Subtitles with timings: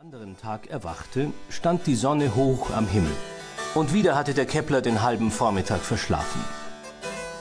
[0.00, 3.10] anderen Tag erwachte, stand die Sonne hoch am Himmel.
[3.74, 6.40] Und wieder hatte der Kepler den halben Vormittag verschlafen.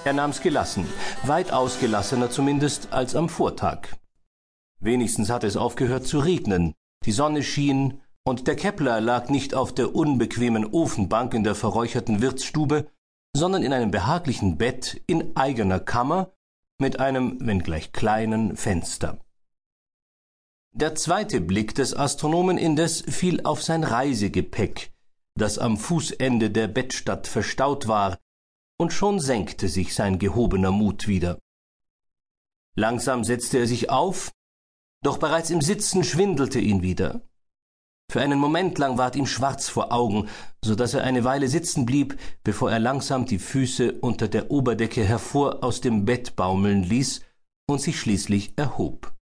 [0.06, 0.88] Er nahm's gelassen,
[1.22, 3.90] weit ausgelassener zumindest als am Vortag.
[4.80, 6.74] Wenigstens hatte es aufgehört zu regnen,
[7.06, 12.24] die Sonne schien, und der Kepler lag nicht auf der unbequemen Ofenbank in der verräucherten
[12.24, 12.88] Wirtsstube,
[13.36, 16.34] sondern in einem behaglichen Bett in eigener Kammer
[16.80, 19.20] mit einem, wenngleich kleinen, Fenster.
[20.78, 24.94] Der zweite Blick des Astronomen indes fiel auf sein Reisegepäck,
[25.34, 28.20] das am Fußende der Bettstatt verstaut war,
[28.80, 31.40] und schon senkte sich sein gehobener Mut wieder.
[32.76, 34.32] Langsam setzte er sich auf,
[35.04, 37.22] doch bereits im Sitzen schwindelte ihn wieder.
[38.12, 40.30] Für einen Moment lang ward ihm schwarz vor Augen,
[40.64, 45.04] so dass er eine Weile sitzen blieb, bevor er langsam die Füße unter der Oberdecke
[45.04, 47.22] hervor aus dem Bett baumeln ließ
[47.68, 49.17] und sich schließlich erhob.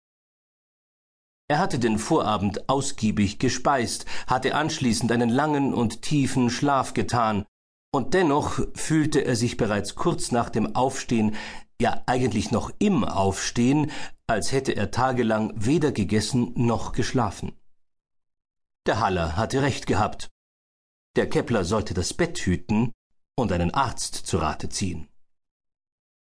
[1.47, 7.45] Er hatte den Vorabend ausgiebig gespeist, hatte anschließend einen langen und tiefen Schlaf getan,
[7.93, 11.35] und dennoch fühlte er sich bereits kurz nach dem Aufstehen,
[11.79, 13.91] ja eigentlich noch im Aufstehen,
[14.25, 17.59] als hätte er tagelang weder gegessen noch geschlafen.
[18.87, 20.29] Der Haller hatte recht gehabt.
[21.15, 22.91] Der Kepler sollte das Bett hüten
[23.35, 25.07] und einen Arzt zu Rate ziehen.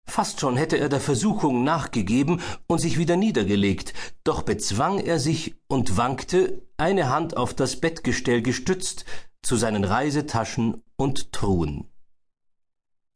[0.07, 5.57] Fast schon hätte er der Versuchung nachgegeben und sich wieder niedergelegt, doch bezwang er sich
[5.67, 9.05] und wankte, eine Hand auf das Bettgestell gestützt,
[9.43, 11.91] zu seinen Reisetaschen und Truhen.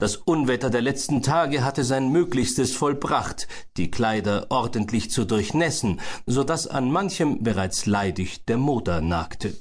[0.00, 6.44] Das Unwetter der letzten Tage hatte sein Möglichstes vollbracht, die Kleider ordentlich zu durchnässen, so
[6.44, 9.56] dass an manchem bereits leidig der Moder nagte.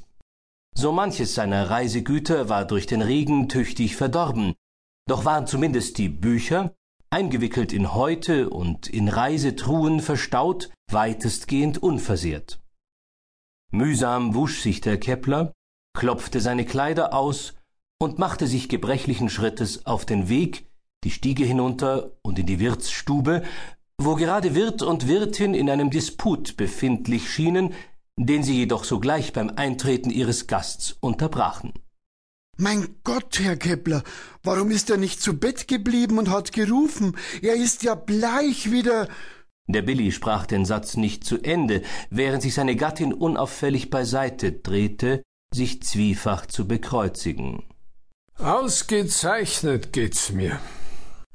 [0.76, 4.54] So manches seiner Reisegüter war durch den Regen tüchtig verdorben,
[5.08, 6.76] doch waren zumindest die Bücher,
[7.10, 12.60] eingewickelt in Häute und in Reisetruhen verstaut, weitestgehend unversehrt.
[13.72, 15.54] Mühsam wusch sich der Kepler,
[15.94, 17.56] klopfte seine Kleider aus
[18.00, 20.68] und machte sich gebrechlichen Schrittes auf den Weg,
[21.04, 23.44] die Stiege hinunter und in die Wirtsstube,
[23.98, 27.74] wo gerade Wirt und Wirtin in einem Disput befindlich schienen,
[28.18, 31.74] den sie jedoch sogleich beim Eintreten ihres Gasts unterbrachen.
[32.60, 34.02] Mein Gott, Herr Kepler,
[34.42, 37.16] warum ist er nicht zu Bett geblieben und hat gerufen?
[37.44, 39.08] Er ist ja bleich wieder.
[39.68, 45.22] Der Billy sprach den Satz nicht zu Ende, während sich seine Gattin unauffällig beiseite drehte,
[45.54, 47.64] sich zwiefach zu bekreuzigen.
[48.40, 50.60] Ausgezeichnet geht's mir,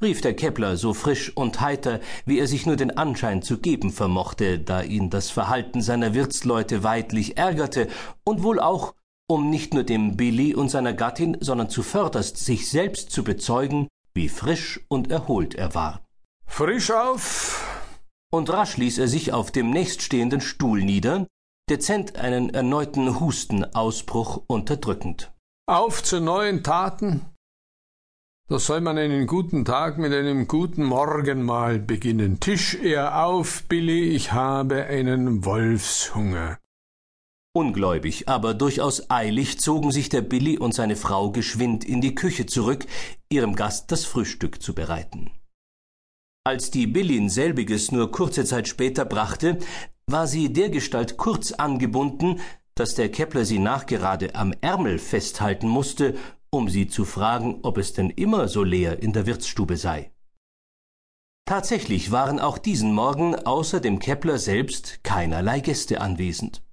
[0.01, 3.91] rief der Kepler so frisch und heiter, wie er sich nur den Anschein zu geben
[3.91, 7.87] vermochte, da ihn das Verhalten seiner Wirtsleute weidlich ärgerte
[8.25, 8.93] und wohl auch
[9.27, 14.29] um nicht nur dem Billy und seiner Gattin, sondern zuvörderst sich selbst zu bezeugen, wie
[14.29, 16.03] frisch und erholt er war.
[16.45, 17.89] Frisch auf!
[18.31, 21.27] Und rasch ließ er sich auf dem nächststehenden Stuhl nieder,
[21.69, 25.31] dezent einen erneuten Hustenausbruch unterdrückend.
[25.67, 27.25] Auf zu neuen Taten!
[28.49, 32.39] Da soll man einen guten Tag mit einem guten Morgenmahl beginnen.
[32.41, 36.57] Tisch er auf, Billy, ich habe einen Wolfshunger.
[37.55, 42.47] Ungläubig, aber durchaus eilig zogen sich der Billy und seine Frau geschwind in die Küche
[42.47, 42.87] zurück,
[43.29, 45.29] ihrem Gast das Frühstück zu bereiten.
[46.43, 49.59] Als die Billin selbiges nur kurze Zeit später brachte,
[50.07, 52.41] war sie dergestalt kurz angebunden,
[52.73, 56.17] dass der Kepler sie nachgerade am Ärmel festhalten musste,
[56.49, 60.11] um sie zu fragen, ob es denn immer so leer in der Wirtsstube sei.
[61.45, 66.63] Tatsächlich waren auch diesen Morgen außer dem Kepler selbst keinerlei Gäste anwesend.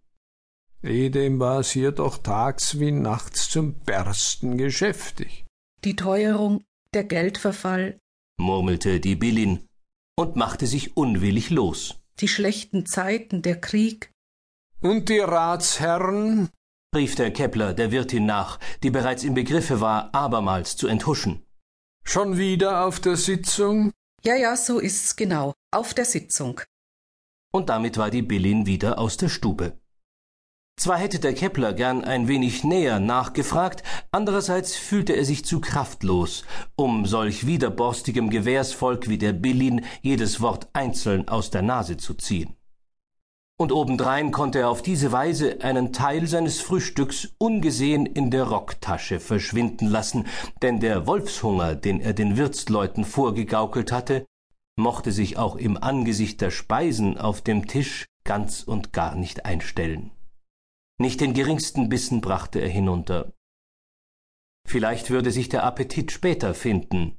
[0.83, 5.45] Edem war es hier doch tags wie nachts zum Bersten geschäftig.
[5.85, 6.65] Die Teuerung,
[6.95, 7.99] der Geldverfall,
[8.39, 9.67] murmelte die Billin
[10.17, 12.01] und machte sich unwillig los.
[12.21, 14.11] Die schlechten Zeiten, der Krieg.
[14.81, 16.49] Und die Ratsherren?
[16.97, 21.45] rief der Kepler der Wirtin nach, die bereits im Begriffe war, abermals zu enthuschen.
[22.05, 23.93] Schon wieder auf der Sitzung?
[24.25, 26.61] Ja, ja, so ist's genau, auf der Sitzung.
[27.53, 29.79] Und damit war die Billin wieder aus der Stube.
[30.81, 33.83] Zwar hätte der Kepler gern ein wenig näher nachgefragt,
[34.13, 36.43] andererseits fühlte er sich zu kraftlos,
[36.75, 42.57] um solch widerborstigem Gewährsvolk wie der Billin jedes Wort einzeln aus der Nase zu ziehen.
[43.59, 49.21] Und obendrein konnte er auf diese Weise einen Teil seines Frühstücks ungesehen in der Rocktasche
[49.21, 50.29] verschwinden lassen,
[50.63, 54.25] denn der Wolfshunger, den er den Wirtsleuten vorgegaukelt hatte,
[54.77, 60.13] mochte sich auch im Angesicht der Speisen auf dem Tisch ganz und gar nicht einstellen.
[61.01, 63.33] Nicht den geringsten Bissen brachte er hinunter.
[64.69, 67.17] Vielleicht würde sich der Appetit später finden.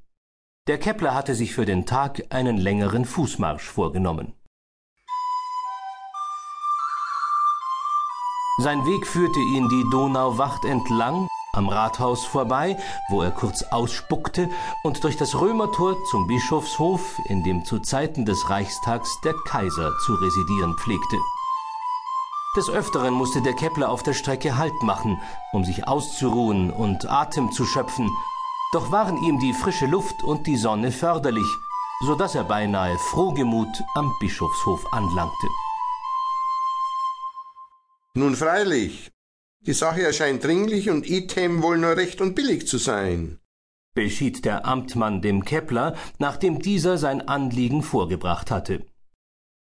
[0.68, 4.34] Der Kepler hatte sich für den Tag einen längeren Fußmarsch vorgenommen.
[8.60, 12.78] Sein Weg führte ihn die Donauwacht entlang, am Rathaus vorbei,
[13.10, 14.48] wo er kurz ausspuckte,
[14.84, 20.14] und durch das Römertor zum Bischofshof, in dem zu Zeiten des Reichstags der Kaiser zu
[20.14, 21.18] residieren pflegte.
[22.54, 25.22] Des Öfteren musste der Kepler auf der Strecke Halt machen,
[25.54, 28.10] um sich auszuruhen und Atem zu schöpfen,
[28.74, 31.48] doch waren ihm die frische Luft und die Sonne förderlich,
[32.02, 35.48] so dass er beinahe frohgemut am Bischofshof anlangte.
[38.16, 39.14] Nun freilich,
[39.62, 43.40] die Sache erscheint dringlich und Item wohl nur recht und billig zu sein,
[43.94, 48.86] beschied der Amtmann dem Kepler, nachdem dieser sein Anliegen vorgebracht hatte.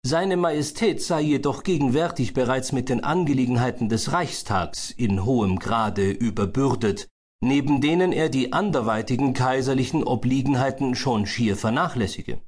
[0.03, 7.07] Seine Majestät sei jedoch gegenwärtig bereits mit den Angelegenheiten des Reichstags in hohem Grade überbürdet,
[7.39, 12.41] neben denen er die anderweitigen kaiserlichen Obliegenheiten schon schier vernachlässige.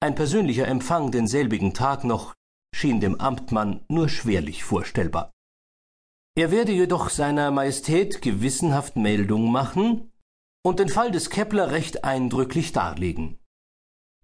[0.00, 2.34] Ein persönlicher Empfang denselbigen Tag noch
[2.72, 5.32] schien dem Amtmann nur schwerlich vorstellbar.
[6.36, 10.12] Er werde jedoch seiner Majestät gewissenhaft Meldung machen
[10.62, 13.38] und den Fall des Kepler recht eindrücklich darlegen.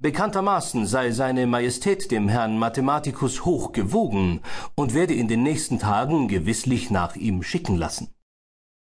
[0.03, 4.41] Bekanntermaßen sei seine Majestät dem Herrn Mathematikus hoch gewogen
[4.75, 8.13] und werde in den nächsten Tagen gewisslich nach ihm schicken lassen.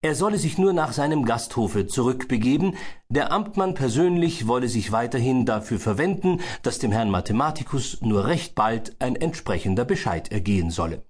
[0.00, 2.78] Er solle sich nur nach seinem Gasthofe zurückbegeben,
[3.10, 8.96] der Amtmann persönlich wolle sich weiterhin dafür verwenden, dass dem Herrn Mathematikus nur recht bald
[8.98, 11.04] ein entsprechender Bescheid ergehen solle.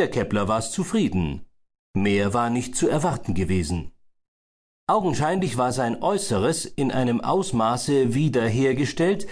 [0.00, 1.46] Der Kepler war's zufrieden.
[1.94, 3.91] Mehr war nicht zu erwarten gewesen.
[4.88, 9.26] Augenscheinlich war sein Äußeres in einem Ausmaße wiederhergestellt,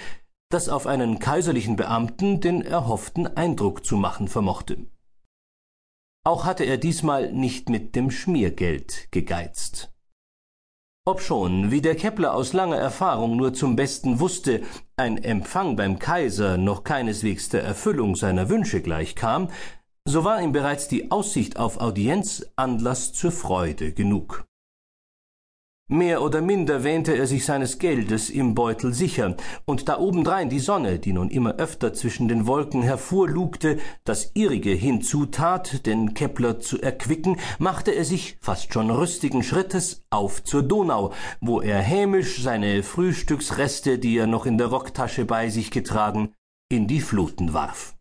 [0.49, 4.87] das auf einen kaiserlichen Beamten den erhofften Eindruck zu machen vermochte.
[6.25, 9.93] Auch hatte er diesmal nicht mit dem Schmiergeld gegeizt.
[11.07, 14.63] Obschon, wie der Kepler aus langer Erfahrung nur zum Besten wusste,
[14.97, 19.49] ein Empfang beim Kaiser noch keineswegs der Erfüllung seiner Wünsche gleichkam,
[20.05, 24.45] so war ihm bereits die Aussicht auf Audienz Anlass zur Freude genug.
[25.93, 30.61] Mehr oder minder wähnte er sich seines Geldes im Beutel sicher, und da obendrein die
[30.61, 36.81] Sonne, die nun immer öfter zwischen den Wolken hervorlugte, das ihrige hinzutat, den Kepler zu
[36.81, 42.85] erquicken, machte er sich, fast schon rüstigen Schrittes, auf zur Donau, wo er hämisch seine
[42.85, 46.35] Frühstücksreste, die er noch in der Rocktasche bei sich getragen,
[46.71, 47.97] in die Fluten warf.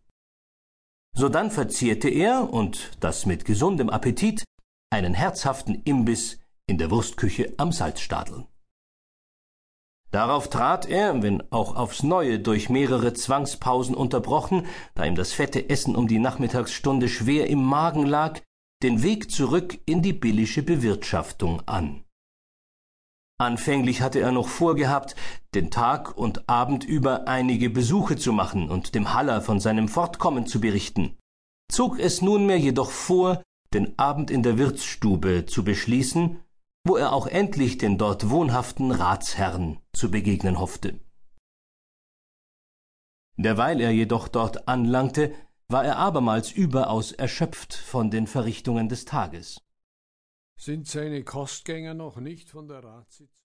[1.16, 4.44] Sodann verzehrte er, und das mit gesundem Appetit,
[4.92, 6.38] einen herzhaften Imbiss
[6.70, 8.46] in der Wurstküche am Salzstadel.
[10.12, 15.68] Darauf trat er, wenn auch aufs neue durch mehrere Zwangspausen unterbrochen, da ihm das fette
[15.68, 18.40] Essen um die Nachmittagsstunde schwer im Magen lag,
[18.82, 22.04] den Weg zurück in die billische Bewirtschaftung an.
[23.38, 25.16] Anfänglich hatte er noch vorgehabt,
[25.54, 30.46] den Tag und Abend über einige Besuche zu machen und dem Haller von seinem Fortkommen
[30.46, 31.16] zu berichten,
[31.70, 36.40] zog es nunmehr jedoch vor, den Abend in der Wirtsstube zu beschließen
[36.84, 41.00] wo er auch endlich den dort wohnhaften Ratsherrn zu begegnen hoffte.
[43.36, 45.34] Derweil er jedoch dort anlangte,
[45.68, 49.62] war er abermals überaus erschöpft von den Verrichtungen des Tages.
[50.56, 53.38] Sind seine Kostgänger noch nicht von der Ratssitzung?